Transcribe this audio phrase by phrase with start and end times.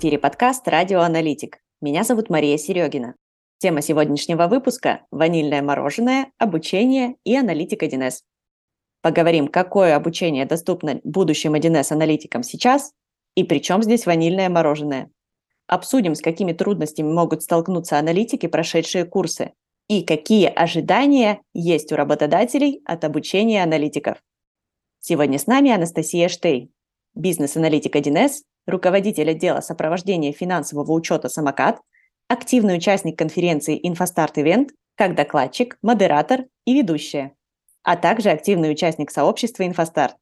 [0.00, 1.58] Эфире подкаст «Радио Аналитик».
[1.80, 3.16] Меня зовут Мария Серегина.
[3.58, 8.20] Тема сегодняшнего выпуска– ванильное мороженое, обучение и аналитик 1С.
[9.02, 12.92] Поговорим, какое обучение доступно будущим 1С-аналитикам сейчас
[13.34, 15.10] и при чем здесь ванильное мороженое.
[15.66, 19.50] Обсудим, с какими трудностями могут столкнуться аналитики, прошедшие курсы,
[19.88, 24.22] и какие ожидания есть у работодателей от обучения аналитиков.
[25.00, 26.70] Сегодня с нами Анастасия Штей,
[27.16, 31.80] бизнес-аналитик 1С, руководитель отдела сопровождения финансового учета «Самокат»,
[32.28, 37.32] активный участник конференции «Инфостарт Event», как докладчик, модератор и ведущая,
[37.82, 40.16] а также активный участник сообщества «Инфостарт»,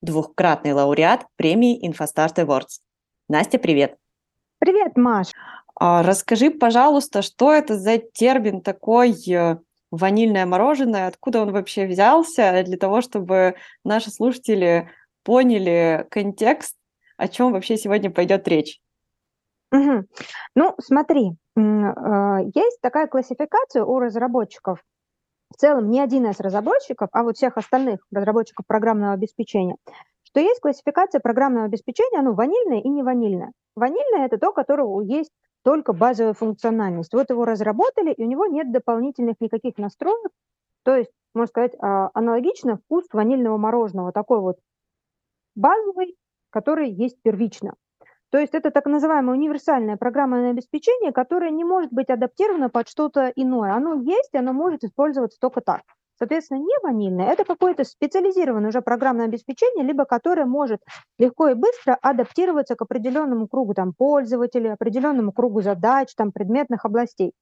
[0.00, 2.80] двухкратный лауреат премии «Инфостарт Awards.
[3.28, 3.96] Настя, привет!
[4.58, 5.28] Привет, Маш!
[5.76, 9.58] А, расскажи, пожалуйста, что это за термин такой э,
[9.90, 13.54] ванильное мороженое, откуда он вообще взялся, для того, чтобы
[13.84, 14.90] наши слушатели
[15.22, 16.76] поняли контекст,
[17.22, 18.80] о чем вообще сегодня пойдет речь.
[19.70, 20.04] Угу.
[20.56, 24.82] Ну, смотри, а, есть такая классификация у разработчиков.
[25.50, 29.76] В целом не один из разработчиков, а вот всех остальных разработчиков программного обеспечения,
[30.24, 33.52] что есть классификация программного обеспечения, оно ванильное и не ванильное.
[33.76, 35.30] Ванильное– это то, которого есть
[35.62, 37.14] только базовая функциональность.
[37.14, 40.32] Вот его разработали, и у него нет дополнительных никаких настроек.
[40.82, 44.56] То есть, можно сказать, а, аналогично вкус ванильного мороженого, такой вот
[45.54, 46.16] базовый,
[46.52, 47.74] который есть первично.
[48.30, 53.30] То есть это так называемое универсальное программное обеспечение, которое не может быть адаптировано под что-то
[53.36, 53.74] иное.
[53.74, 55.82] Оно есть, оно может использоваться только так.
[56.18, 60.80] Соответственно, не ванильное– это какое-то специализированное уже программное обеспечение, либо которое может
[61.18, 67.32] легко и быстро адаптироваться к определенному кругу там, пользователей, определенному кругу задач, там, предметных областей.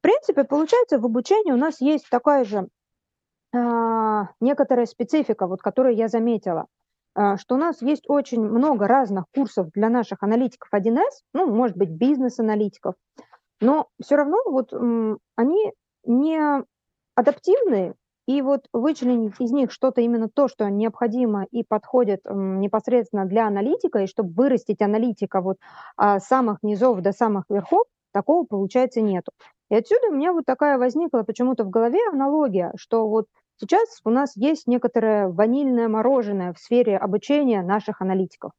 [0.00, 2.68] В принципе, получается, в обучении у нас есть такая же
[3.54, 6.66] э, некоторая специфика, вот, которую я заметила,
[7.14, 11.90] что у нас есть очень много разных курсов для наших аналитиков 1С, ну, может быть,
[11.90, 12.94] бизнес-аналитиков,
[13.60, 14.72] но все равно вот
[15.36, 15.72] они
[16.04, 16.64] не
[17.14, 17.94] адаптивные,
[18.30, 24.00] и вот вычленить из них что-то именно то, что необходимо и подходит непосредственно для аналитика,
[24.00, 25.56] и чтобы вырастить аналитика вот
[25.96, 29.32] а, с самых низов до самых верхов, такого получается нету.
[29.68, 33.26] И отсюда у меня вот такая возникла почему-то в голове аналогия, что вот
[33.60, 38.52] сейчас у нас есть некоторое ванильное мороженое в сфере обучения наших аналитиков.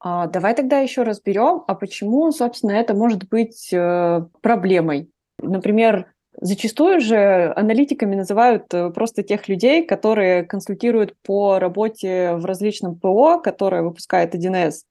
[0.00, 5.10] А, давай тогда еще разберем, а почему, собственно, это может быть э, проблемой.
[5.38, 6.06] Например,
[6.40, 13.40] Зачастую же аналитиками называют э, просто тех людей, которые консультируют по работе в различном ПО,
[13.40, 14.84] которое выпускает 1С.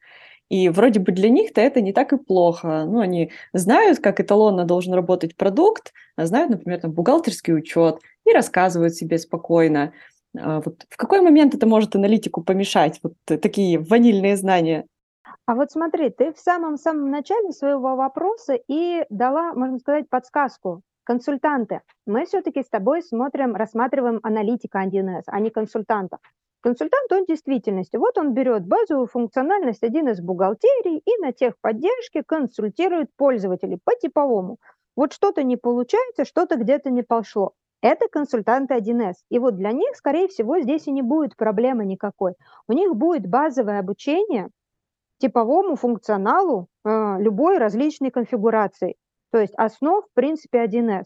[0.49, 2.85] И вроде бы для них-то это не так и плохо.
[2.85, 8.33] Ну, они знают, как эталонно должен работать продукт, а знают, например, там, бухгалтерский учет и
[8.33, 9.93] рассказывают себе спокойно.
[10.37, 14.85] А вот в какой момент это может аналитику помешать, вот такие ванильные знания?
[15.45, 20.81] А вот смотри, ты в самом-самом начале своего вопроса и дала, можно сказать, подсказку.
[21.03, 21.81] Консультанты.
[22.05, 26.19] Мы все-таки с тобой смотрим, рассматриваем аналитика 1С, а не консультанта.
[26.61, 32.21] Консультант, он в действительности, вот он берет базовую функциональность один из бухгалтерий и на техподдержке
[32.21, 34.57] консультирует пользователей по типовому.
[34.95, 37.53] Вот что-то не получается, что-то где-то не пошло.
[37.81, 39.15] Это консультанты 1С.
[39.29, 42.33] И вот для них, скорее всего, здесь и не будет проблемы никакой.
[42.67, 44.49] У них будет базовое обучение
[45.19, 48.95] типовому функционалу э, любой различной конфигурации.
[49.31, 51.05] То есть основ, в принципе, 1С.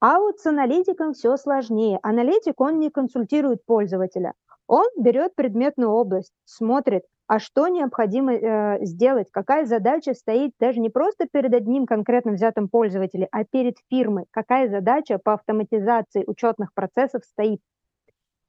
[0.00, 1.98] А вот с аналитиком все сложнее.
[2.02, 4.34] Аналитик, он не консультирует пользователя.
[4.66, 10.90] Он берет предметную область, смотрит, а что необходимо э, сделать, какая задача стоит даже не
[10.90, 17.22] просто перед одним конкретно взятым пользователем, а перед фирмой, какая задача по автоматизации учетных процессов
[17.24, 17.60] стоит.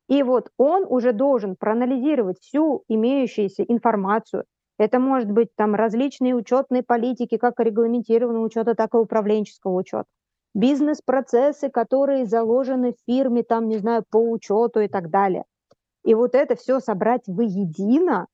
[0.08, 4.46] И вот он уже должен проанализировать всю имеющуюся информацию,
[4.78, 10.06] это может быть там различные учетные политики, как регламентированного учета, так и управленческого учета.
[10.54, 15.46] Бизнес-процессы, которые заложены в фирме, там, не знаю, по учету и так далее.
[16.04, 18.28] И вот это все собрать воедино,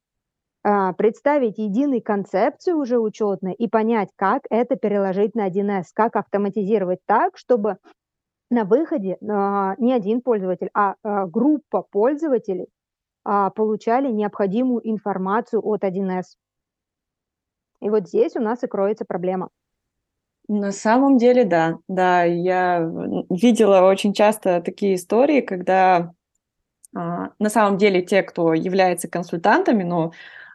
[0.64, 7.38] представить единой концепцию уже учетной и понять, как это переложить на 1С, как автоматизировать так,
[7.38, 7.78] чтобы
[8.52, 12.68] на выходе а, не один пользователь, а, а группа пользователей
[13.24, 16.36] а, получали необходимую информацию от 1С.
[17.80, 19.50] И вот здесь у нас и кроется проблема.
[20.48, 21.80] На самом деле, да.
[21.88, 22.80] Да, я
[23.30, 26.14] видела очень часто такие истории, когда
[26.94, 30.12] а, на самом деле те, кто является консультантами, но, а,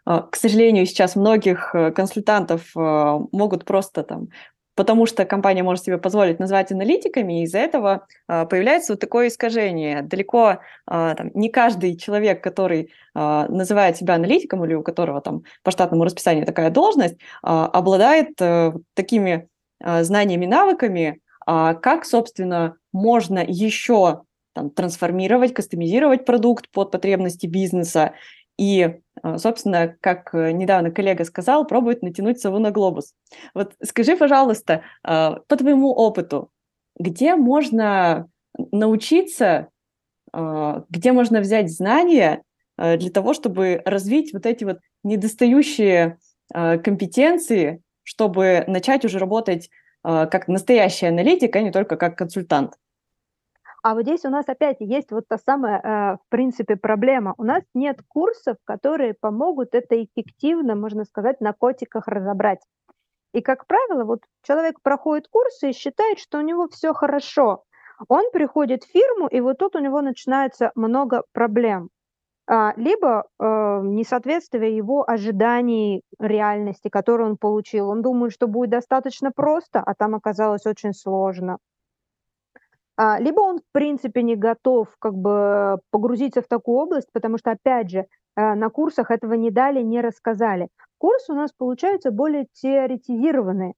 [0.06, 4.28] к сожалению, сейчас многих э, консультантов а, могут просто там
[4.76, 9.28] потому что компания может себе позволить назвать аналитиками, и из-за этого э, появляется вот такое
[9.28, 10.02] искажение.
[10.02, 16.04] Далеко там, не каждый человек, который называет себя аналитиком или у которого там по штатному
[16.04, 19.48] расписанию такая должность, обладает э, такими
[19.80, 24.24] знаниями, навыками, как, собственно, можно еще
[24.56, 28.14] там, трансформировать, кастомизировать продукт под потребности бизнеса
[28.58, 28.96] и, а,
[29.38, 33.14] собственно, как э, недавно коллега сказал, пробует натянуть сову на глобус.
[33.54, 36.50] Вот скажи, пожалуйста, а, по твоему опыту,
[36.98, 38.28] где можно
[38.72, 39.68] научиться,
[40.32, 42.42] а, где можно взять знания
[42.78, 46.18] для того, чтобы развить вот эти вот недостающие
[46.52, 49.70] компетенции, чтобы начать уже работать
[50.02, 52.74] как настоящий аналитик, а не только как консультант?
[53.86, 57.34] А вот здесь у нас опять есть вот та самая, э, в принципе, проблема.
[57.38, 62.58] У нас нет курсов, которые помогут это эффективно, можно сказать, на котиках разобрать.
[63.32, 67.62] И, как правило, вот человек проходит курсы и считает, что у него все хорошо.
[68.08, 71.90] Он приходит в фирму, и вот тут у него начинается много проблем.
[72.48, 73.44] А, либо э,
[73.84, 77.90] несоответствие его ожиданий реальности, которую он получил.
[77.90, 81.58] Он думает, что будет достаточно просто, а там оказалось очень сложно.
[82.96, 87.50] А, либо он, в принципе, не готов как бы погрузиться в такую область, потому что,
[87.52, 88.06] опять же,
[88.36, 90.68] э, на курсах этого не дали, не рассказали.
[90.98, 93.74] Курсы у нас получаются более теоретизированные.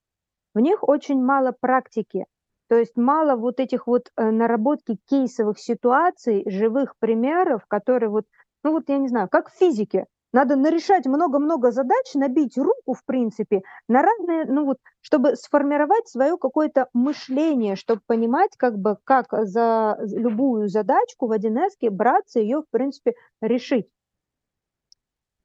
[0.55, 2.27] В них очень мало практики.
[2.69, 8.25] То есть мало вот этих вот э, наработки кейсовых ситуаций, живых примеров, которые вот,
[8.65, 10.07] ну вот я не знаю, как в физике.
[10.39, 16.37] Надо нарешать много-много задач, набить руку, в принципе, на разные, ну вот, чтобы сформировать свое
[16.39, 22.71] какое-то мышление, чтобы понимать, как бы, как за любую задачку в 1С браться ее, в
[22.71, 23.89] принципе, решить.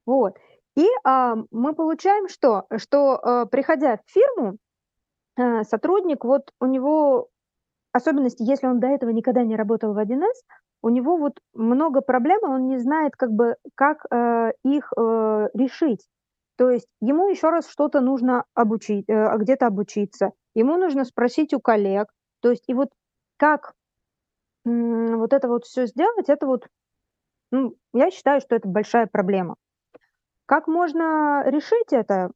[0.06, 0.36] Вот.
[0.76, 2.66] И а, мы получаем что?
[2.76, 4.58] Что, а, приходя в фирму,
[5.36, 7.30] а, сотрудник, вот у него
[7.94, 10.34] особенности, если он до этого никогда не работал в 1С,
[10.82, 16.06] у него вот много проблем, он не знает, как бы, как э, их э, решить.
[16.56, 21.60] То есть ему еще раз что-то нужно обучить, э, где-то обучиться, ему нужно спросить у
[21.60, 22.08] коллег.
[22.40, 22.90] То есть и вот
[23.36, 23.74] как
[24.66, 24.70] э,
[25.16, 26.66] вот это вот все сделать, это вот,
[27.52, 29.54] ну, я считаю, что это большая проблема.
[30.46, 32.30] Как можно решить это?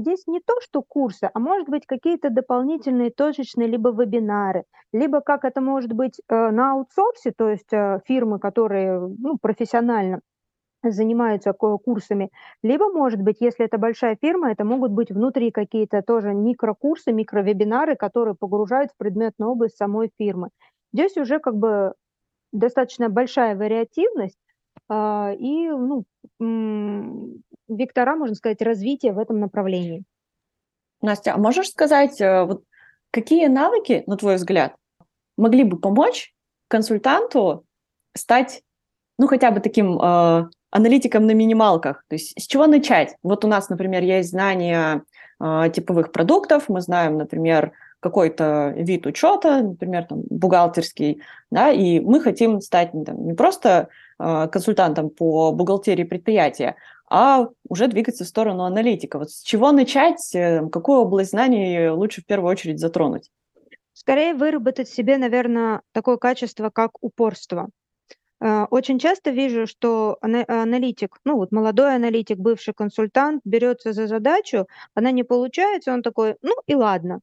[0.00, 5.44] Здесь не то, что курсы, а может быть какие-то дополнительные точечные либо вебинары, либо как
[5.44, 10.20] это может быть э, на аутсорсе, то есть э, фирмы, которые ну, профессионально
[10.82, 12.30] занимаются курсами,
[12.62, 17.94] либо, может быть, если это большая фирма, это могут быть внутри какие-то тоже микрокурсы, микровебинары,
[17.96, 20.48] которые погружают в предметную область самой фирмы.
[20.92, 21.94] Здесь уже как бы
[22.52, 24.38] достаточно большая вариативность,
[24.88, 26.04] а, и ну,
[27.68, 30.04] вектора, можно сказать, развития в этом направлении.
[31.00, 32.64] Настя, а можешь сказать, э, вот
[33.10, 34.74] какие навыки, на твой взгляд,
[35.36, 36.34] могли бы помочь
[36.68, 37.64] консультанту
[38.16, 38.62] стать,
[39.18, 42.04] ну, хотя бы таким э, аналитиком на минималках?
[42.08, 43.16] То есть с чего начать?
[43.22, 45.02] Вот у нас, например, есть знания
[45.40, 51.20] э, типовых продуктов, мы знаем, например, какой-то вид учета, например, там, бухгалтерский,
[51.50, 53.88] да, и мы хотим стать там, не просто
[54.18, 56.76] э, консультантом по бухгалтерии предприятия,
[57.10, 59.18] а уже двигаться в сторону аналитика.
[59.18, 63.30] Вот с чего начать, э, какую область знаний лучше в первую очередь затронуть?
[63.92, 67.68] Скорее выработать себе, наверное, такое качество, как упорство.
[68.40, 74.66] Э, очень часто вижу, что аналитик, ну вот молодой аналитик, бывший консультант берется за задачу,
[74.94, 77.20] она не получается, он такой, ну и ладно,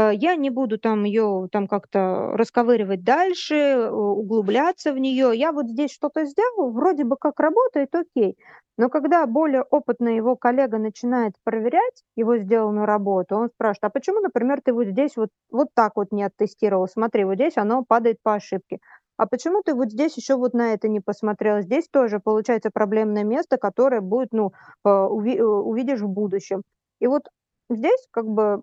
[0.00, 5.32] я не буду там ее там как-то расковыривать дальше, углубляться в нее.
[5.34, 8.36] Я вот здесь что-то сделал, вроде бы как работает, окей.
[8.78, 14.20] Но когда более опытный его коллега начинает проверять его сделанную работу, он спрашивает, а почему,
[14.20, 16.86] например, ты вот здесь вот, вот так вот не оттестировал?
[16.86, 18.78] Смотри, вот здесь оно падает по ошибке.
[19.16, 21.62] А почему ты вот здесь еще вот на это не посмотрел?
[21.62, 24.52] Здесь тоже получается проблемное место, которое будет, ну,
[24.84, 26.62] э, уви- э, увидишь в будущем.
[27.00, 27.22] И вот
[27.70, 28.62] здесь как бы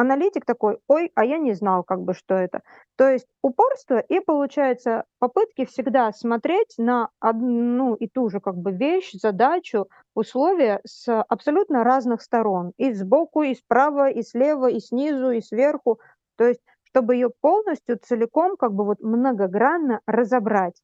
[0.00, 2.62] аналитик такой, ой, а я не знал, как бы, что это.
[2.96, 8.72] То есть упорство и, получается, попытки всегда смотреть на одну и ту же как бы
[8.72, 12.72] вещь, задачу, условия с абсолютно разных сторон.
[12.78, 16.00] И сбоку, и справа, и слева, и снизу, и сверху.
[16.36, 20.74] То есть чтобы ее полностью, целиком, как бы вот многогранно разобрать.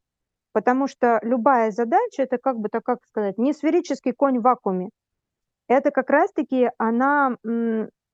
[0.52, 4.90] Потому что любая задача, это как бы, так как сказать, не сферический конь в вакууме.
[5.68, 7.36] Это как раз-таки она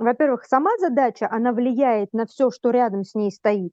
[0.03, 3.73] во-первых, сама задача, она влияет на все, что рядом с ней стоит,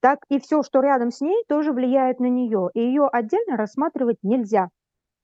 [0.00, 2.70] так и все, что рядом с ней, тоже влияет на нее.
[2.74, 4.68] И ее отдельно рассматривать нельзя.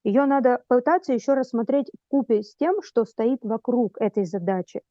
[0.03, 4.83] Ее надо пытаться еще рассмотреть в купе с тем, что стоит вокруг этой задачи.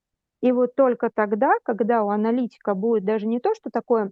[0.42, 4.12] И вот только тогда, когда у аналитика будет даже не то, что такое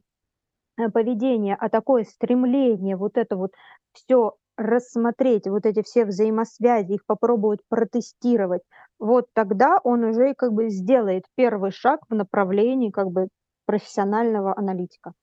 [0.78, 3.52] э, поведение, а такое стремление вот это вот
[3.94, 8.62] все рассмотреть, вот эти все взаимосвязи, их попробовать протестировать,
[9.00, 13.28] вот тогда он уже как бы сделает первый шаг в направлении как бы
[13.66, 15.14] профессионального аналитика.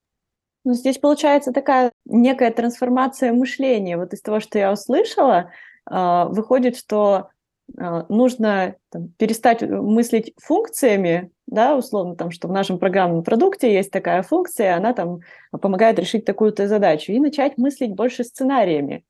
[0.65, 3.97] Ну, здесь получается такая некая трансформация мышления.
[3.97, 5.51] Вот из того, что я услышала,
[5.87, 7.31] а, выходит, что
[7.79, 13.91] а, нужно там, перестать мыслить функциями, да, условно, там, что в нашем программном продукте есть
[13.91, 19.05] такая функция, она там помогает решить такую-то задачу, и начать мыслить больше сценариями,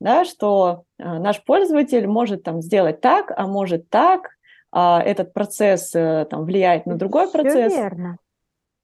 [0.00, 4.30] да, что а, наш пользователь может там сделать так, а может так,
[4.70, 7.72] а этот процесс э, там влияет на другой Всё процесс.
[7.74, 8.18] верно.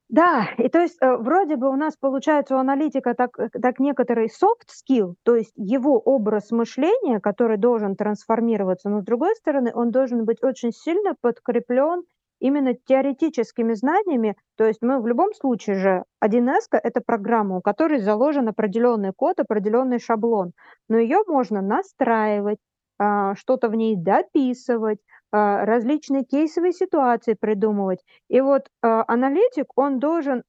[0.09, 3.81] Да, и то есть э, вроде бы у нас получается у аналитика так, э, так
[3.81, 9.73] некоторый soft skill, то есть его образ мышления, который должен трансформироваться, но с другой стороны
[9.75, 12.05] он должен быть очень сильно подкреплен
[12.45, 14.37] именно теоретическими знаниями.
[14.57, 19.41] То есть мы в любом случае же 1С это программа, у которой заложен определенный код,
[19.41, 20.53] определенный шаблон,
[20.91, 22.59] но ее можно настраивать,
[22.99, 24.99] а, что-то в ней дописывать,
[25.33, 28.01] а, различные кейсовые ситуации придумывать.
[28.29, 30.43] И вот а, аналитик, он должен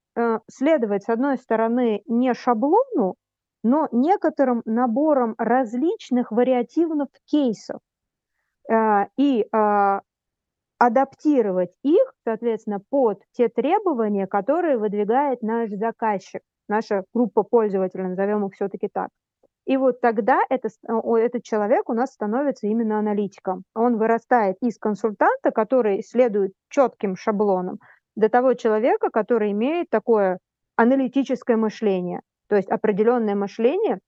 [0.50, 3.16] следовать, с одной стороны, не шаблону,
[3.64, 7.82] но некоторым набором различных вариативных кейсов
[8.72, 9.46] и
[10.78, 18.54] адаптировать их, соответственно, под те требования, которые выдвигает наш заказчик, наша группа пользователей, назовем их
[18.54, 19.10] все-таки так.
[19.66, 23.64] И вот тогда это, этот человек у нас становится именно аналитиком.
[23.74, 27.80] Он вырастает из консультанта, который следует четким шаблонам,
[28.16, 30.40] до того человека, который имеет такое
[30.76, 34.00] аналитическое мышление, то есть определенное мышление,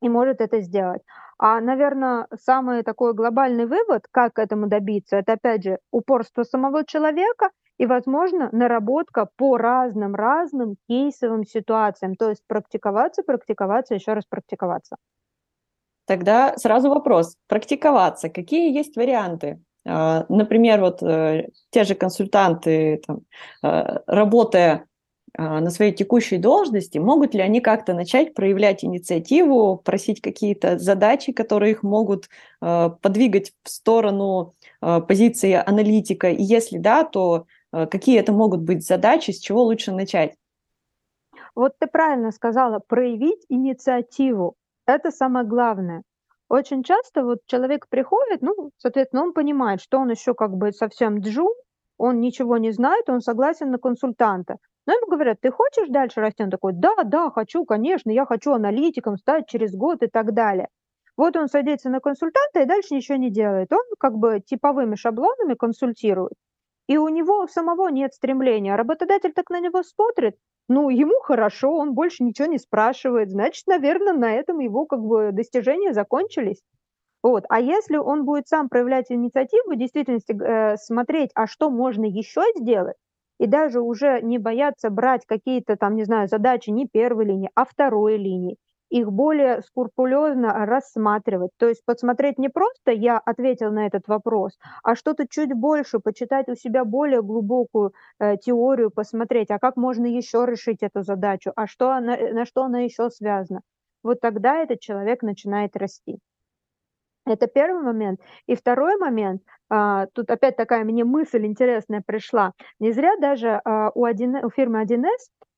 [0.00, 1.02] и может это сделать.
[1.38, 6.84] А, наверное, самый такой глобальный вывод, как к этому добиться, это, опять же, упорство самого
[6.84, 12.16] человека и, возможно, наработка по разным-разным кейсовым ситуациям.
[12.16, 14.96] То есть практиковаться, практиковаться, еще раз практиковаться.
[16.06, 17.36] Тогда сразу вопрос.
[17.48, 18.28] Практиковаться.
[18.28, 19.60] Какие есть варианты?
[19.86, 23.20] А, например, вот э, те же консультанты, там,
[23.62, 24.86] э, работая
[25.36, 31.72] на своей текущей должности, могут ли они как-то начать проявлять инициативу, просить какие-то задачи, которые
[31.72, 32.28] их могут
[32.62, 36.30] э, подвигать в сторону позиции аналитика?
[36.30, 40.34] И если да, то какие это могут быть задачи, с чего лучше начать?
[41.54, 44.54] Вот ты правильно сказала, проявить инициативу.
[44.86, 46.02] Это самое главное.
[46.48, 51.18] Очень часто вот человек приходит, ну, соответственно, он понимает, что он еще как бы совсем
[51.18, 51.52] джун,
[51.98, 54.58] он ничего не знает, он согласен на консультанта.
[54.86, 56.42] Но ему говорят, ты хочешь дальше расти?
[56.42, 60.68] Он такой, да, да, хочу, конечно, я хочу аналитиком стать через год и так далее.
[61.16, 63.72] Вот он садится на консультанта и дальше ничего не делает.
[63.72, 66.34] Он как бы типовыми шаблонами консультирует
[66.86, 68.74] и у него самого нет стремления.
[68.74, 70.36] А работодатель так на него смотрит,
[70.68, 75.30] ну, ему хорошо, он больше ничего не спрашивает, значит, наверное, на этом его как бы
[75.32, 76.62] достижения закончились.
[77.22, 77.44] Вот.
[77.48, 82.42] А если он будет сам проявлять инициативу, в действительности э, смотреть, а что можно еще
[82.56, 82.96] сделать,
[83.38, 87.64] и даже уже не бояться брать какие-то там, не знаю, задачи не первой линии, а
[87.64, 88.56] второй линии,
[88.88, 91.50] их более скрупулезно рассматривать.
[91.58, 96.48] То есть подсмотреть не просто я ответил на этот вопрос, а что-то чуть больше, почитать
[96.48, 101.66] у себя более глубокую э, теорию, посмотреть, а как можно еще решить эту задачу, а
[101.66, 103.60] что она, на что она еще связана.
[104.02, 106.18] Вот тогда этот человек начинает расти.
[107.26, 108.20] Это первый момент.
[108.46, 112.52] И второй момент, а, тут опять такая мне мысль интересная пришла.
[112.78, 115.06] Не зря даже а, у, 1, у фирмы 1С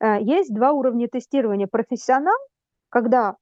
[0.00, 1.66] а, есть два уровня тестирования.
[1.66, 2.38] Профессионал
[2.88, 3.36] когда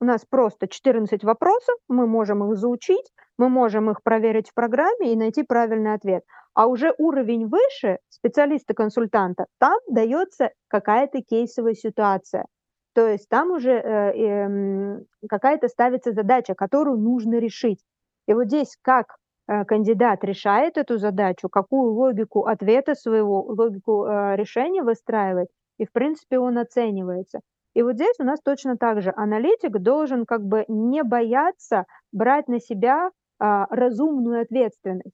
[0.00, 5.12] у нас просто 14 вопросов, мы можем их заучить, мы можем их проверить в программе
[5.12, 6.22] и найти правильный ответ.
[6.54, 12.46] А уже уровень выше специалиста-консультанта, там дается какая-то кейсовая ситуация.
[12.94, 17.80] То есть там уже э, э, какая-то ставится задача, которую нужно решить.
[18.26, 19.16] И вот здесь как
[19.48, 25.92] э, кандидат решает эту задачу, какую логику ответа своего, логику э, решения выстраивает, и в
[25.92, 27.40] принципе он оценивается.
[27.74, 32.48] И вот здесь у нас точно так же аналитик должен как бы не бояться брать
[32.48, 35.12] на себя а, разумную ответственность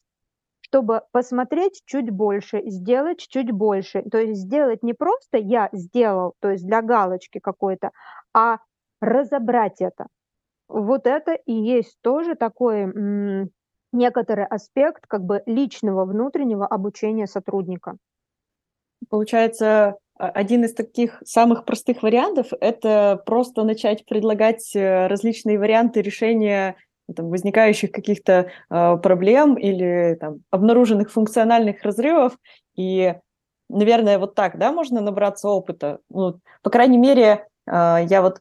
[0.73, 4.03] чтобы посмотреть чуть больше, сделать чуть больше.
[4.11, 7.91] То есть сделать не просто я сделал, то есть для галочки какой-то,
[8.33, 8.57] а
[9.03, 10.07] разобрать это.
[10.69, 13.51] Вот это и есть тоже такой
[13.93, 17.97] некоторый аспект как бы личного внутреннего обучения сотрудника.
[19.11, 26.01] Получается, а, один из таких самых простых вариантов– это просто начать предлагать э, различные варианты
[26.01, 26.77] решения
[27.15, 32.39] там, возникающих каких-то э, проблем или там, обнаруженных функциональных разрывов.
[32.77, 33.15] И,
[33.69, 35.99] наверное, вот так, да, можно набраться опыта.
[36.09, 38.39] Ну, по крайней мере, э, я вот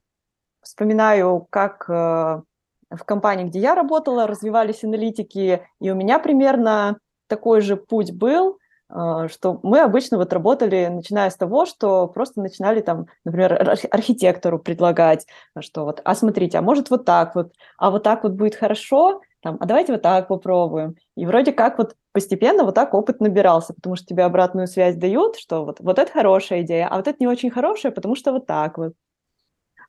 [0.61, 7.61] вспоминаю, как э, в компании, где я работала, развивались аналитики, и у меня примерно такой
[7.61, 8.57] же путь был,
[8.89, 13.53] а, что мы обычно вот работали, начиная с того, что просто начинали там, например,
[13.91, 15.25] архитектору предлагать,
[15.59, 19.21] что вот, а смотрите, а может вот так вот, а вот так вот будет хорошо,
[19.41, 20.95] там, а давайте вот так попробуем.
[21.15, 25.37] И вроде как вот постепенно вот так опыт набирался, потому что тебе обратную связь дают,
[25.37, 28.45] что вот, вот это хорошая идея, а вот это не очень хорошая, потому что вот
[28.45, 28.93] так вот.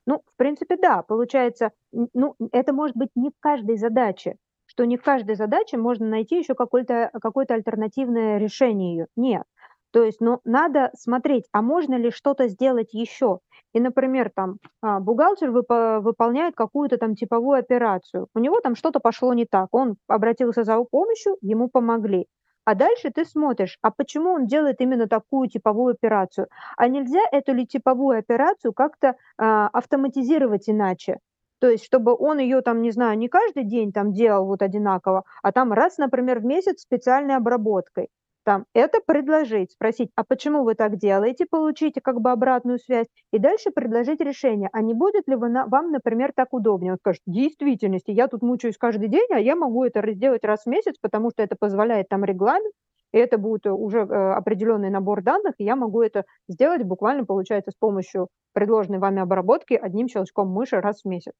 [0.05, 4.97] Ну, в принципе, да, получается, ну, это может быть не в каждой задаче что не
[4.97, 9.07] в каждой задаче можно найти еще какое-то какое альтернативное решение ее.
[9.15, 9.43] Нет.
[9.91, 13.39] То есть, ну, надо смотреть, а можно ли что-то сделать еще.
[13.73, 18.27] И, например, там а, бухгалтер выпо- выполняет какую-то там типовую операцию.
[18.33, 19.67] У него там что-то пошло не так.
[19.71, 22.25] Он обратился за помощью, ему помогли.
[22.65, 26.47] А дальше ты смотришь, а почему он делает именно такую типовую операцию?
[26.77, 31.19] А нельзя эту ли типовую операцию как-то а, автоматизировать иначе?
[31.59, 35.23] То есть, чтобы он ее там, не знаю, не каждый день там делал вот одинаково,
[35.41, 38.09] а там раз, например, в месяц специальной обработкой.
[38.45, 43.39] Там это предложить, спросить, а почему вы так делаете, получите как бы обратную связь, и
[43.39, 46.93] дальше предложить решение, а не будет ли вы вам, например, так удобнее.
[46.93, 50.63] Он скажет, в действительности, я тут мучаюсь каждый день, а я могу это сделать раз
[50.63, 52.73] в месяц, потому что это позволяет там регламент,
[53.13, 57.71] и это будет уже э, определенный набор данных, и я могу это сделать буквально, получается,
[57.71, 61.33] с помощью предложенной вами обработки одним щелчком мыши раз в месяц.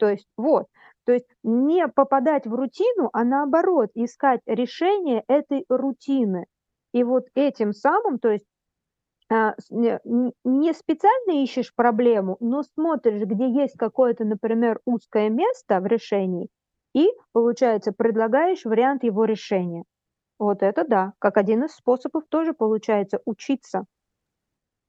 [0.00, 0.66] То есть вот,
[1.04, 6.46] то есть не попадать в рутину, а наоборот искать решение этой рутины.
[6.92, 8.46] И вот этим самым, то есть
[9.30, 16.48] а, не специально ищешь проблему, но смотришь, где есть какое-то, например, узкое место в решении,
[16.94, 19.84] и, получается, предлагаешь вариант его решения.
[20.38, 23.84] Вот это да, как один из способов тоже получается учиться.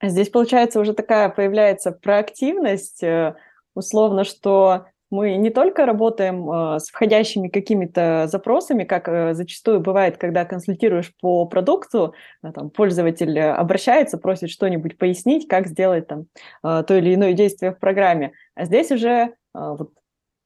[0.01, 3.35] Здесь, получается, уже такая появляется проактивность, э,
[3.75, 10.17] условно, что мы не только работаем э, с входящими какими-то запросами, как э, зачастую бывает,
[10.17, 16.27] когда консультируешь по продукту, э, там, пользователь обращается, просит что-нибудь пояснить, как сделать там,
[16.63, 18.31] э, то или иное действие в программе.
[18.55, 19.91] А здесь уже э, вот,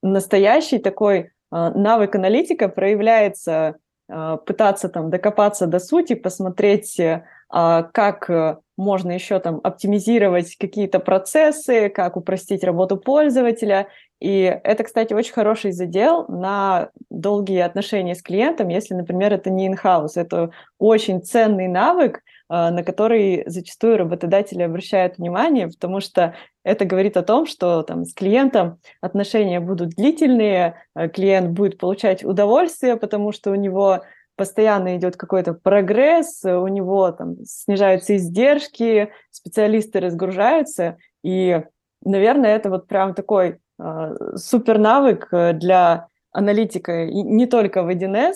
[0.01, 3.75] настоящий такой э, навык аналитика проявляется
[4.09, 10.99] э, пытаться там докопаться до сути, посмотреть, э, как э, можно еще там оптимизировать какие-то
[10.99, 13.87] процессы, как упростить работу пользователя.
[14.19, 19.69] И это, кстати, очень хороший задел на долгие отношения с клиентом, если, например, это не
[19.69, 20.13] in-house.
[20.15, 27.17] Это очень ценный навык, а, на который зачастую работодатели обращают внимание, потому что это говорит
[27.17, 33.31] о том, что там, с клиентом отношения будут длительные, а клиент будет получать удовольствие, потому
[33.31, 34.01] что у него
[34.35, 41.63] постоянно идет какой-то прогресс, у него там снижаются издержки, специалисты разгружаются, и,
[42.03, 47.89] наверное, это вот прям такой э, супер навык э, для аналитика, и не только в
[47.89, 48.33] 1С,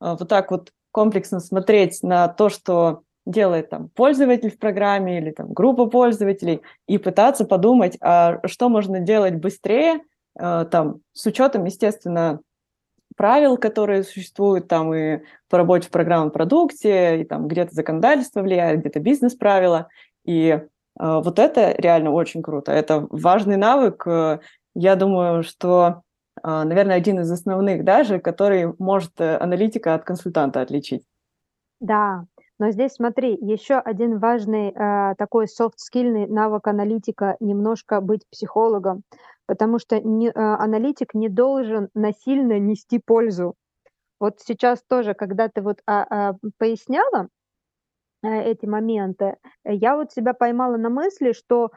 [0.00, 5.30] а вот так вот комплексно смотреть на то, что делает там пользователь в программе или
[5.30, 10.00] там группа пользователей, и пытаться подумать, а что можно делать быстрее,
[10.38, 12.40] э, там, с учетом, естественно,
[13.16, 18.80] правил, которые существуют там и по работе в программном продукте, и там где-то законодательство влияет,
[18.80, 19.88] где-то бизнес-правила.
[20.24, 20.60] И э,
[20.98, 22.72] вот это реально очень круто.
[22.72, 24.06] Это важный навык.
[24.06, 24.40] Э,
[24.74, 26.02] я думаю, что,
[26.42, 31.04] э, наверное, один из основных даже, который может э, аналитика от консультанта отличить.
[31.80, 32.26] Да,
[32.62, 39.02] но здесь смотри, еще один важный э, такой софт-скильный навык аналитика немножко быть психологом
[39.46, 43.54] потому что не, а, аналитик не должен насильно нести пользу.
[44.20, 47.28] Вот сейчас тоже, когда ты вот а, а, поясняла
[48.22, 51.70] а, эти моменты, я вот себя поймала на мысли, что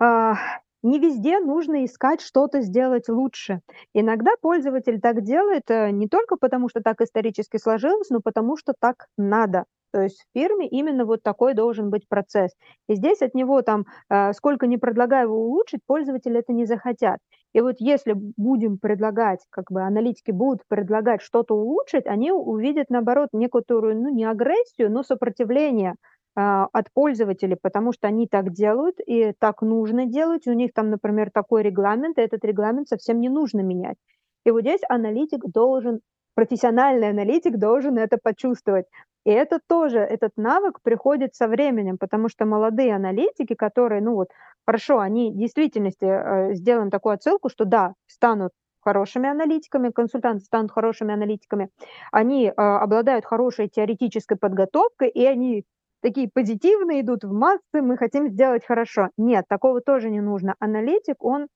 [0.00, 0.34] а,
[0.82, 3.60] не везде нужно искать что-то сделать лучше.
[3.92, 8.72] Иногда пользователь так делает э, не только потому, что так исторически сложилось, но потому что
[8.78, 9.66] так надо.
[9.92, 12.52] То есть в фирме именно вот такой должен быть процесс.
[12.88, 17.18] И здесь от него там, э, сколько не предлагаю его улучшить, пользователи это не захотят.
[17.52, 23.30] И вот если будем предлагать, как бы аналитики будут предлагать что-то улучшить, они увидят, наоборот,
[23.32, 25.96] некоторую, ну, не агрессию, но сопротивление
[26.36, 30.46] а, от пользователей, потому что они так делают, и так нужно делать.
[30.46, 33.96] У них там, например, такой регламент, и этот регламент совсем не нужно менять.
[34.44, 36.00] И вот здесь аналитик должен,
[36.34, 38.86] профессиональный аналитик должен это почувствовать.
[39.24, 44.28] И это тоже, этот навык приходит со временем, потому что молодые аналитики, которые, ну вот,
[44.66, 50.72] хорошо, они в действительности э, сделаем такую отсылку, что да, станут хорошими аналитиками, консультанты станут
[50.72, 51.68] хорошими аналитиками,
[52.12, 55.64] они э, обладают хорошей теоретической подготовкой, и они
[56.00, 59.10] такие позитивные, идут в массы, мы хотим сделать хорошо.
[59.18, 60.54] Нет, такого тоже не нужно.
[60.58, 61.48] Аналитик, он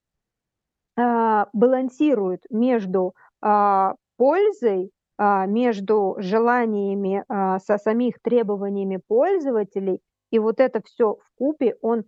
[0.99, 10.01] э, балансирует между э, пользой, между желаниями, э, со самих требованиями пользователей,
[10.31, 12.05] и вот это все в купе он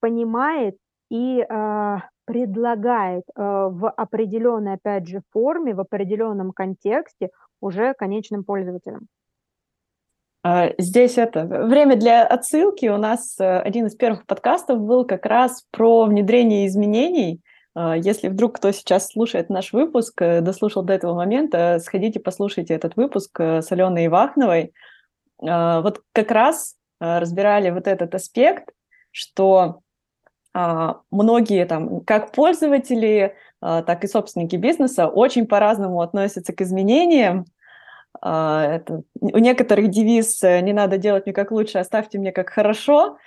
[0.00, 0.76] понимает
[1.10, 9.08] и э, предлагает в определенной, опять же, форме, в определенном контексте уже конечным пользователям.
[10.48, 12.86] А, здесь это время для отсылки.
[12.86, 17.40] У нас э, один из первых подкастов был как раз про внедрение изменений.
[17.76, 22.74] А, если вдруг кто сейчас слушает наш выпуск, э, дослушал до этого момента, сходите послушайте
[22.74, 24.72] этот выпуск с Аленой Ивахновой.
[25.46, 28.70] А, вот как раз разбирали вот этот аспект,
[29.10, 29.82] что
[30.58, 37.44] а, многие там, как пользователи, а, так и собственники бизнеса очень по-разному относятся к изменениям.
[38.22, 43.18] А, это, у некоторых девиз «не надо делать мне как лучше, оставьте мне как хорошо»,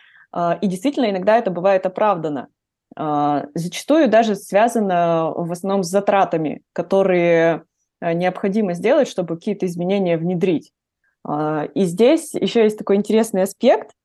[0.62, 2.50] и действительно иногда это бывает оправдано.
[3.56, 7.64] Зачастую даже связано в основном с затратами, которые
[8.02, 10.74] необходимо сделать, чтобы какие-то изменения внедрить.
[11.26, 13.92] И здесь еще есть такой интересный аспект–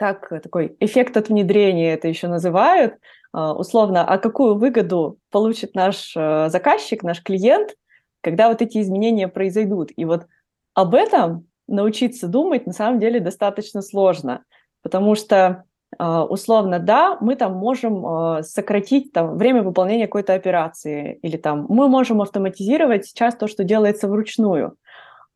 [0.00, 2.94] как такой эффект от внедрения это еще называют,
[3.34, 7.74] а, условно, а какую выгоду получит наш э, заказчик, наш клиент,
[8.22, 9.90] когда вот эти изменения произойдут.
[9.94, 10.26] И вот
[10.72, 14.42] об этом научиться думать на самом деле достаточно сложно,
[14.80, 15.64] потому что а,
[15.98, 21.88] условно, да, мы там можем а, сократить там, время выполнения какой-то операции, или там мы
[21.88, 24.74] можем автоматизировать сейчас то, что делается вручную–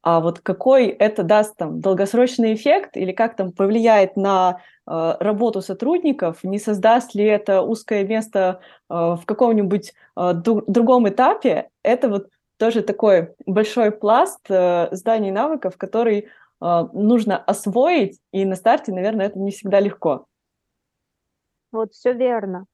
[0.04, 5.62] а вот какой это даст там долгосрочный эффект или как там повлияет на э, работу
[5.62, 13.30] сотрудников, не создаст ли это узкое место в каком-нибудь другом этапе, это вот тоже такой
[13.46, 16.28] большой пласт э, знаний навыков, который
[16.60, 20.26] нужно освоить, и на старте, наверное, это не всегда легко.
[21.74, 22.66] Вот все верно.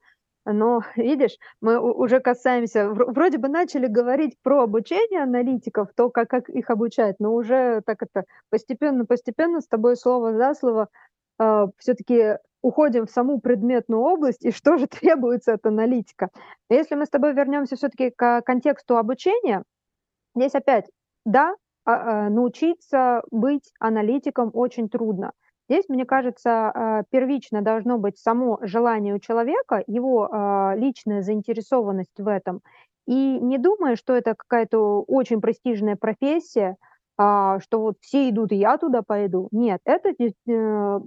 [0.45, 6.51] Но, видишь, мы уже касаемся, вроде бы начали говорить про обучение аналитиков, то, как, как
[6.51, 10.87] их обучать, но уже так это постепенно-постепенно с тобой слово за слово э,
[11.39, 16.29] а, все-таки уходим в саму предметную область и что же требуется от аналитика.
[16.69, 19.65] Если мы с тобой вернемся все-таки к контексту обучения,
[20.35, 20.91] здесь опять,
[21.25, 21.55] да,
[21.87, 25.33] а, а, научиться быть аналитиком очень трудно.
[25.71, 32.19] Здесь, мне кажется, а, первично должно быть само желание у человека, его а, личная заинтересованность
[32.19, 32.61] в этом.
[33.07, 36.75] И не думая, что это какая-то очень престижная профессия,
[37.17, 39.47] а, что вот все идут, и я туда пойду.
[39.53, 41.01] Нет, это э,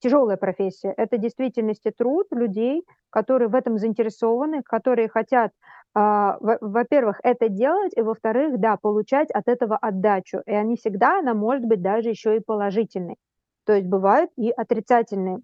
[0.00, 0.92] тяжелая профессия.
[0.98, 5.52] Это в действительности труд людей, которые в этом заинтересованы, которые хотят,
[5.94, 10.42] во-первых, это делать, и во-вторых, да, получать от этого отдачу.
[10.46, 13.16] И они всегда, она может быть даже еще и положительной.
[13.64, 15.40] То есть бывают и отрицательные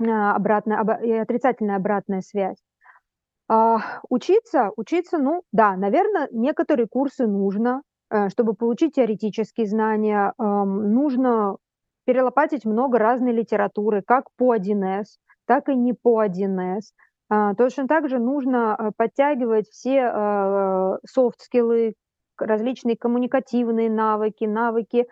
[0.00, 2.58] а, обратная, и отрицательная обратная связь.
[3.48, 11.56] А, учиться, учиться, ну да, наверное, некоторые курсы нужно, э, чтобы получить теоретические знания, нужно
[12.04, 16.92] перелопатить много разной литературы, как по 1С, так и не по 1С.
[17.28, 21.94] А, точно так же нужно э, подтягивать все софт-скиллы,
[22.38, 25.06] различные коммуникативные навыки, навыки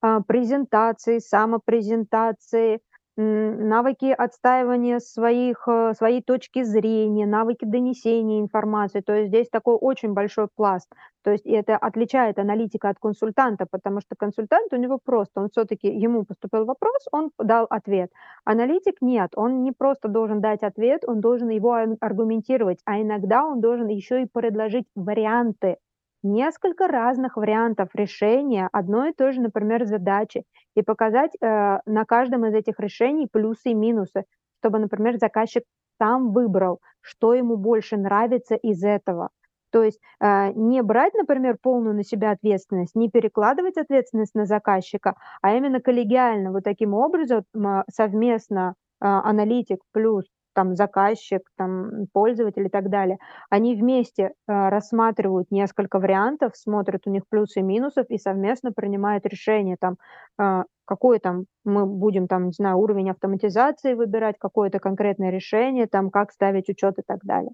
[0.00, 2.80] презентации, самопрезентации,
[3.16, 9.00] навыки отстаивания своих, э, своей точки зрения, навыки донесения информации.
[9.00, 10.92] То есть здесь такой очень большой пласт.
[11.22, 15.88] То есть это отличает аналитика от консультанта, потому что консультант у него просто, он все-таки,
[15.88, 18.10] ему поступил вопрос, он дал ответ.
[18.44, 23.60] Аналитик нет, он не просто должен дать ответ, он должен его аргументировать, а иногда он
[23.60, 25.78] должен еще и предложить варианты
[26.22, 32.46] несколько разных вариантов решения одной и той же, например, задачи и показать э, на каждом
[32.46, 34.24] из этих решений плюсы и минусы,
[34.60, 35.64] чтобы, например, заказчик
[35.98, 39.30] сам выбрал, что ему больше нравится из этого.
[39.70, 45.16] То есть э, не брать, например, полную на себя ответственность, не перекладывать ответственность на заказчика,
[45.42, 47.44] а именно коллегиально вот таким образом
[47.90, 50.24] совместно э, аналитик плюс
[50.56, 53.18] там заказчик, там пользователь и так далее,
[53.50, 59.26] они вместе э, рассматривают несколько вариантов, смотрят у них плюсы и минусов и совместно принимают
[59.26, 59.96] решение, там,
[60.40, 66.10] э, какой там мы будем там, не знаю, уровень автоматизации выбирать, какое-то конкретное решение, там,
[66.10, 67.52] как ставить учет и так далее.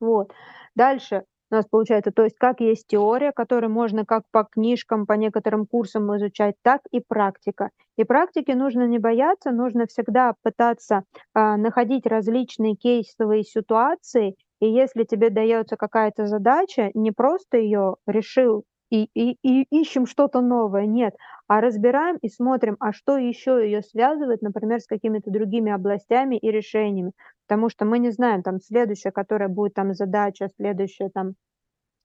[0.00, 0.32] Вот.
[0.74, 5.12] Дальше у нас получается, то есть как есть теория, которую можно как по книжкам, по
[5.14, 7.70] некоторым курсам изучать, так и практика.
[7.96, 11.04] И практике нужно не бояться, нужно всегда пытаться
[11.34, 18.64] а, находить различные кейсовые ситуации И если тебе дается какая-то задача, не просто ее решил
[18.90, 21.14] и, и, и ищем что-то новое, нет,
[21.48, 26.50] а разбираем и смотрим, а что еще ее связывает, например, с какими-то другими областями и
[26.50, 27.12] решениями.
[27.48, 31.34] Потому что мы не знаем, там, следующая, которая будет там задача, следующая там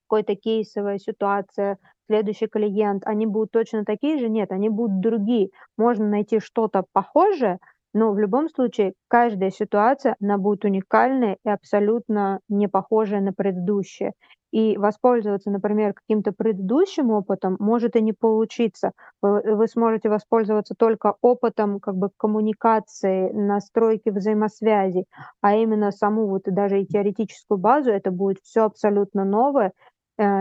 [0.09, 1.77] какая-то кейсовая ситуация,
[2.07, 4.29] следующий клиент, они будут точно такие же?
[4.29, 5.49] Нет, они будут другие.
[5.77, 7.59] Можно найти что-то похожее,
[7.93, 14.13] но в любом случае каждая ситуация, она будет уникальная и абсолютно не похожая на предыдущие.
[14.51, 18.91] И воспользоваться, например, каким-то предыдущим опытом может и не получиться.
[19.21, 25.05] Вы, вы сможете воспользоваться только опытом как бы коммуникации, настройки взаимосвязи,
[25.41, 29.71] а именно саму вот даже и теоретическую базу, это будет все абсолютно новое,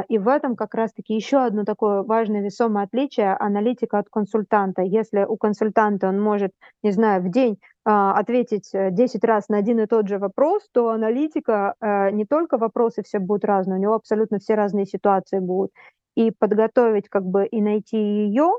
[0.09, 4.83] и в этом как раз-таки еще одно такое важное весомое отличие аналитика от консультанта.
[4.83, 9.57] Если у консультанта он может, не знаю, в день а, ответить 10 э, раз на
[9.57, 13.81] один и тот же вопрос, то аналитика э, не только вопросы все будут разные, у
[13.81, 15.71] него абсолютно все разные ситуации будут.
[16.14, 18.51] И подготовить как бы и найти ее,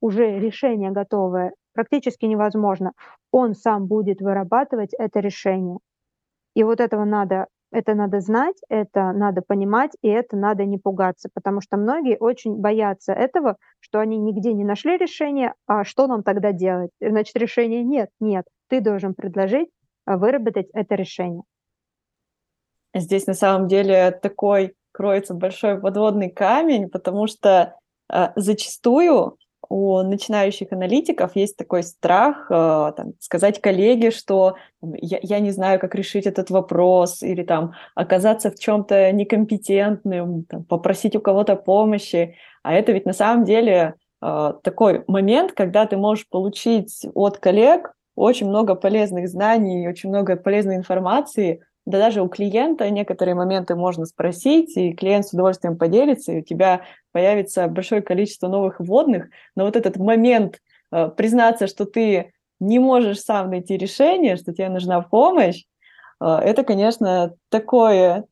[0.00, 2.92] уже решение готовое, практически невозможно.
[3.32, 5.78] Он сам будет вырабатывать это решение.
[6.54, 11.28] И вот этого надо это надо знать, это надо понимать, и это надо не пугаться,
[11.34, 16.22] потому что многие очень боятся этого, что они нигде не нашли решение, а что нам
[16.22, 16.92] тогда делать?
[17.00, 18.10] Значит, решения нет.
[18.20, 19.68] Нет, ты должен предложить
[20.06, 21.42] а, выработать это решение.
[22.94, 27.74] Здесь на самом деле такой кроется большой подводный камень, потому что
[28.08, 29.36] э, зачастую
[29.68, 35.78] у начинающих аналитиков есть такой страх э, там, сказать коллеге, что я, я не знаю,
[35.78, 42.36] как решить этот вопрос, или там оказаться в чем-то некомпетентным, там, попросить у кого-то помощи.
[42.62, 47.92] А это ведь на самом деле э, такой момент, когда ты можешь получить от коллег
[48.16, 54.06] очень много полезных знаний, очень много полезной информации, да даже у клиента некоторые моменты можно
[54.06, 59.64] спросить, и клиент с удовольствием поделится, и у тебя появится большое количество новых вводных, но
[59.64, 60.60] вот этот момент
[60.92, 65.64] э, признаться, что ты не можешь сам найти решение, что тебе нужна помощь,
[66.20, 68.24] э, это, конечно, такое э,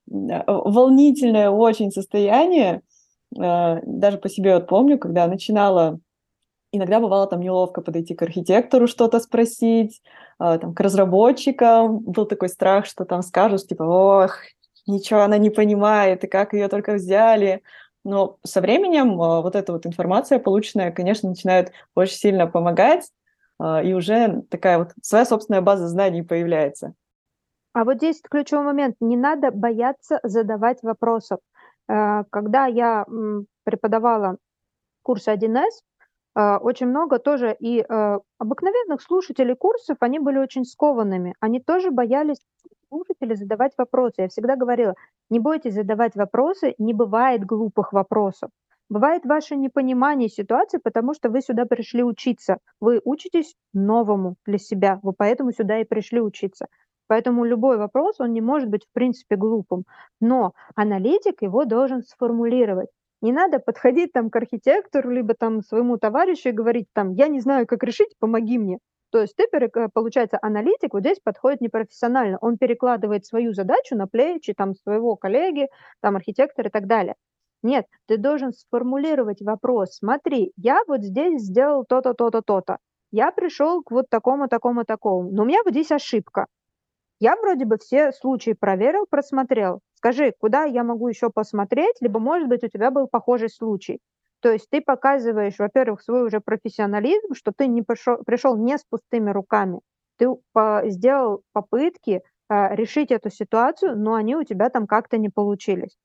[0.46, 2.80] волнительное очень состояние.
[3.38, 5.98] Э, даже по себе вот помню, когда начинала
[6.72, 10.02] иногда бывало там неловко подойти к архитектору что-то спросить,
[10.38, 12.00] а, там, к разработчикам.
[12.00, 14.38] Был такой страх, что там скажут, типа, ох,
[14.86, 17.62] ничего она не понимает, и как ее только взяли.
[18.04, 23.08] Но со временем а, вот эта вот информация полученная, конечно, начинает очень сильно помогать,
[23.58, 26.94] а, и уже такая вот своя собственная база знаний появляется.
[27.74, 28.96] А вот здесь ключевой момент.
[29.00, 31.38] Не надо бояться задавать вопросов.
[31.86, 33.06] Когда я
[33.64, 34.36] преподавала
[35.02, 35.91] курс 1С, а,
[36.34, 41.34] очень много тоже и э, обыкновенных слушателей курсов, они были очень скованными.
[41.40, 42.38] Они тоже боялись
[42.88, 44.22] слушателей задавать вопросы.
[44.22, 44.94] Я всегда говорила,
[45.30, 48.50] не бойтесь задавать вопросы, не бывает глупых вопросов.
[48.88, 52.58] Бывает ваше непонимание ситуации, потому что вы сюда пришли учиться.
[52.80, 56.66] Вы учитесь новому для себя, вы поэтому сюда и пришли учиться.
[57.06, 59.84] Поэтому любой вопрос, он не может быть в принципе глупым.
[60.20, 62.88] Но аналитик его должен сформулировать.
[63.22, 67.40] Не надо подходить там к архитектору, либо там своему товарищу и говорить там, я не
[67.40, 68.78] знаю, как решить, помоги мне.
[69.10, 72.38] То есть ты, э, получается, аналитик вот здесь подходит непрофессионально.
[72.40, 75.68] Он перекладывает свою задачу на плечи там своего коллеги,
[76.00, 77.14] там архитектора и так далее.
[77.62, 79.96] Нет, ты должен сформулировать вопрос.
[79.96, 82.78] Смотри, я вот здесь сделал то-то, то-то, то-то.
[83.12, 85.30] Я пришел к вот такому, такому, такому.
[85.30, 86.46] Но у меня вот здесь ошибка.
[87.20, 89.80] Я вроде бы все случаи проверил, просмотрел.
[90.02, 94.00] Скажи, куда я могу еще посмотреть, либо, может быть, у тебя был похожий случай.
[94.40, 98.82] То есть ты показываешь, во-первых, свой уже профессионализм, что ты не пришел, пришел не с
[98.82, 99.78] пустыми руками.
[100.16, 105.28] Ты по, сделал попытки э, решить эту ситуацию, но они у тебя там как-то не
[105.28, 105.96] получились.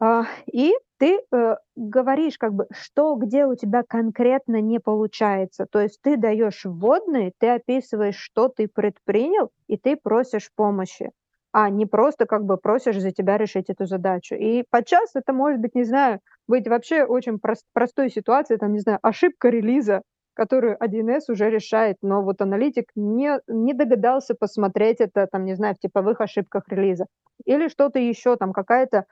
[0.00, 5.66] А, и ты э, говоришь, как бы, что где у тебя конкретно не получается.
[5.70, 11.12] То есть ты даешь вводные, ты описываешь, что ты предпринял, и ты просишь помощи,
[11.60, 14.36] а не просто как бы просишь за тебя решить эту задачу.
[14.36, 18.78] И подчас это может быть, не знаю, быть вообще очень прост, простой ситуацией, там, не
[18.78, 20.02] знаю, ошибка релиза,
[20.34, 25.74] которую 1С уже решает, но вот аналитик не, не догадался посмотреть это, там, не знаю,
[25.74, 27.06] в типовых ошибках релиза.
[27.44, 29.06] Или что-то еще, там, какая-то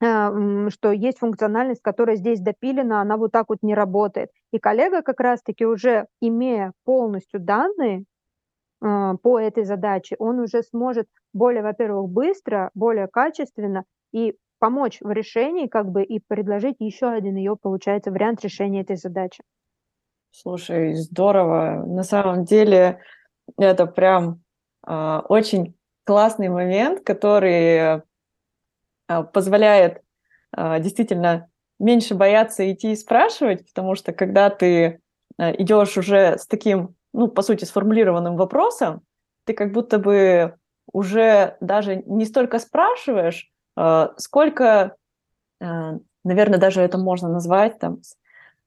[0.00, 0.32] а,
[0.70, 4.30] что есть функциональность, которая здесь допилена, она вот так вот не работает.
[4.52, 8.04] И коллега как раз-таки уже, имея полностью данные
[8.80, 15.66] по этой задаче, он уже сможет более, во-первых, быстро, более качественно и помочь в решении,
[15.66, 19.42] как бы, и предложить еще один ее, получается, вариант решения этой задачи.
[20.30, 21.84] Слушай, здорово.
[21.86, 23.00] На самом деле
[23.56, 24.42] это прям
[24.86, 28.02] э, очень классный момент, который
[29.08, 30.02] а, позволяет
[30.52, 35.00] а, действительно меньше бояться идти и спрашивать, потому что когда ты
[35.38, 39.02] а, идешь уже с таким, ну, по сути, сформулированным вопросом,
[39.44, 40.54] ты как будто бы
[40.92, 43.50] уже даже не столько спрашиваешь,
[44.16, 44.96] сколько,
[45.60, 47.98] наверное, даже это можно назвать там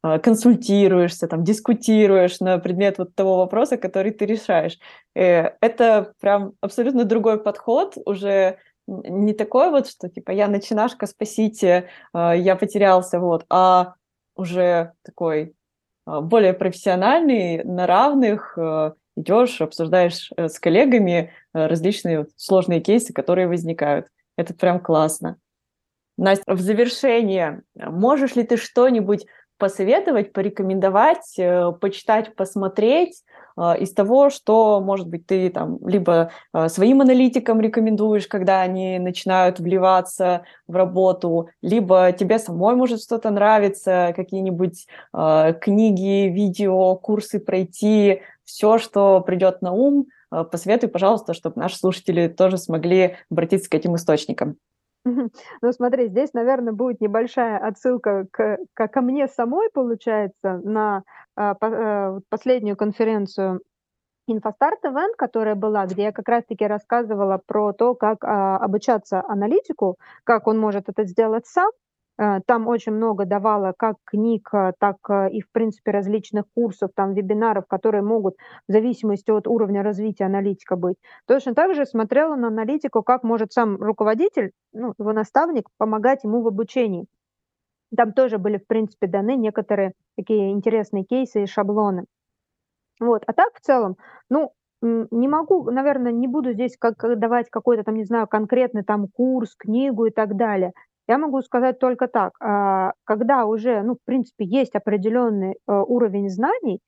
[0.01, 4.79] консультируешься, там, дискутируешь на предмет вот того вопроса, который ты решаешь.
[5.13, 11.89] Э, это прям абсолютно другой подход, уже не такой вот, что типа я начинашка, спасите,
[12.13, 13.93] а, я потерялся, вот, а
[14.35, 15.59] уже такой а,
[16.22, 24.08] более профессиональный, на равных, а, идешь, обсуждаешь э, с коллегами различные сложные кейсы, которые возникают.
[24.38, 25.38] Это прям классно.
[26.17, 29.26] Настя, в завершение, можешь ли ты что-нибудь
[29.58, 33.38] посоветовать, порекомендовать, э, почитать, посмотреть э,
[33.80, 39.60] из того, что, может быть, ты там либо э, своим аналитикам рекомендуешь, когда они начинают
[39.60, 48.78] вливаться в работу, либо тебе самой может что-то нравиться, какие-нибудь книги, видео, курсы пройти, все,
[48.78, 54.58] что придет на ум, посоветуй, пожалуйста, чтобы наши слушатели тоже смогли обратиться к этим источникам.
[55.05, 61.03] Ну, смотри, здесь, наверное, будет небольшая отсылка к, к, ко мне самой, получается, на
[61.35, 63.62] а, по, а, последнюю конференцию
[64.29, 69.97] InfoStart Event, которая была, где я как раз-таки рассказывала про то, как а, обучаться аналитику,
[70.23, 71.88] как он может это сделать сам, Э,
[72.45, 77.13] там очень много давала как книг, э, так э, и, в принципе, различных курсов, там,
[77.13, 78.36] вебинаров, которые могут
[78.67, 80.97] в зависимости от уровня развития аналитика быть.
[81.27, 86.41] Точно так же смотрела на аналитику, как может сам руководитель, ну, его наставник, помогать ему
[86.41, 87.05] в обучении.
[87.95, 92.05] Там тоже были, в принципе, даны некоторые такие интересные кейсы и шаблоны.
[92.99, 93.23] Вот.
[93.27, 93.95] А так, в целом,
[94.29, 94.51] ну,
[94.82, 99.55] не могу, наверное, не буду здесь как давать какой-то там, не знаю, конкретный там курс,
[99.58, 100.71] книгу и так далее.
[101.10, 106.30] Я могу сказать только так, а, когда уже, ну, в принципе, есть определенный э, уровень
[106.30, 106.82] знаний,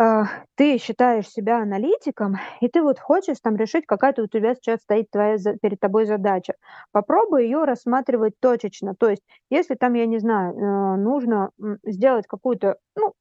[0.00, 0.24] а,
[0.56, 5.12] ты считаешь себя аналитиком, и ты вот хочешь там решить, какая-то у тебя сейчас стоит
[5.12, 6.54] твоя, перед тобой задача.
[6.90, 8.96] Попробуй ее рассматривать точечно.
[8.98, 11.50] То есть, если там, я не знаю, э, нужно
[11.84, 13.12] сделать какую-то, ну,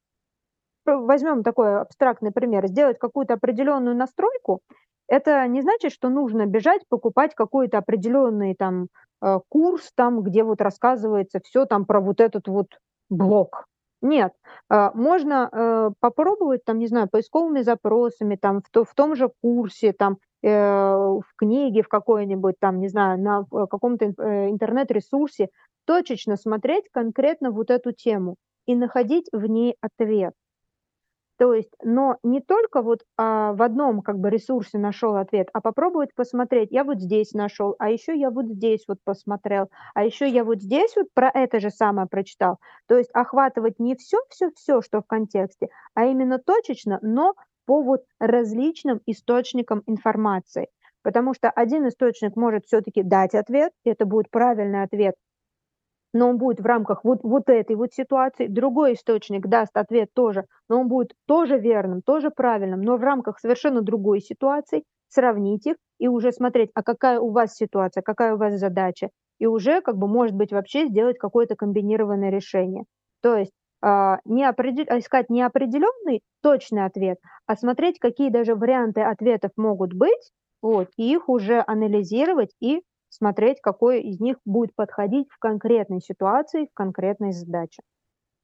[0.87, 4.61] возьмем такой абстрактный пример, сделать какую-то определенную настройку,
[5.07, 8.87] это не значит, что нужно бежать покупать какой-то определенный там
[9.23, 12.67] Э, курс там, где вот рассказывается все там про вот этот вот
[13.09, 13.67] блок.
[14.01, 14.33] Нет,
[14.69, 19.31] э, можно э, попробовать там, не знаю, поисковыми запросами, там в, то, в том же
[19.41, 25.47] курсе, там в книге в какой-нибудь, там, не знаю, на каком-то интернет-ресурсе,
[25.85, 28.35] точечно смотреть конкретно вот эту тему
[28.65, 30.33] и находить в ней ответ.
[31.37, 35.61] То есть, но не только вот а, в одном как бы ресурсе нашел ответ, а
[35.61, 40.29] попробовать посмотреть, я вот здесь нашел, а еще я вот здесь вот посмотрел, а еще
[40.29, 42.59] я вот здесь вот про это же самое прочитал.
[42.87, 47.33] То есть охватывать не все, все, все, что в контексте, а именно точечно, но
[47.65, 50.67] по вот различным источникам информации.
[51.01, 55.15] Потому что один источник может все-таки дать ответ, это будет правильный ответ,
[56.13, 58.47] но он будет в рамках вот, вот этой вот ситуации.
[58.47, 63.39] Другой источник даст ответ тоже, но он будет тоже верным, тоже правильным, но в рамках
[63.39, 64.83] совершенно другой ситуации.
[65.09, 69.09] Сравнить их и уже смотреть, а какая у вас ситуация, какая у вас задача.
[69.39, 72.85] И уже, как бы, может быть, вообще сделать какое-то комбинированное решение.
[73.21, 73.51] То есть
[73.83, 74.85] э, не определ...
[74.97, 80.31] искать не определенный точный ответ, а смотреть, какие даже варианты ответов могут быть,
[80.63, 82.81] вот, и их уже анализировать и
[83.13, 87.81] смотреть, какой из них будет подходить в конкретной ситуации, в конкретной задаче.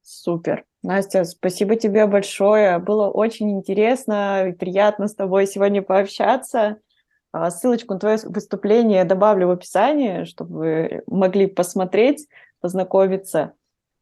[0.02, 0.66] Супер.
[0.82, 2.80] Настя, спасибо тебе большое.
[2.80, 6.78] Было очень интересно и приятно с тобой сегодня пообщаться.
[7.32, 12.28] А, ссылочку на твое выступление добавлю в описании, чтобы вы могли посмотреть,
[12.62, 13.54] познакомиться.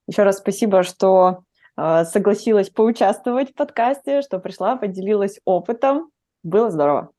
[0.08, 1.43] Еще раз спасибо, что
[1.75, 6.10] а, согласилась поучаствовать в подкасте, что пришла, поделилась опытом.
[6.43, 7.12] Было здорово.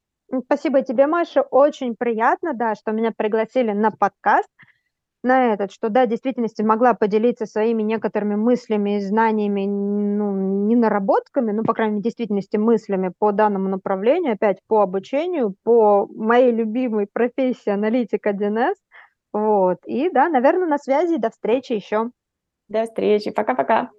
[0.45, 1.43] Спасибо тебе, Маша.
[1.43, 4.49] Очень приятно, да, что меня пригласили на подкаст,
[5.23, 10.77] на этот, что, да, в действительности могла поделиться своими некоторыми мыслями и знаниями, ну, не
[10.77, 16.07] наработками, но, по крайней мере, в действительности мыслями по данному направлению, опять по обучению, по
[16.07, 18.75] моей любимой профессии аналитик 1С.
[19.33, 19.79] Вот.
[19.87, 21.17] И, да, наверное, на связи.
[21.17, 22.11] До встречи еще.
[22.69, 23.31] До встречи.
[23.31, 23.91] Пока-пока.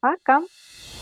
[0.00, 0.40] Пока.
[0.40, 0.46] -пока.
[0.46, 0.97] Пока.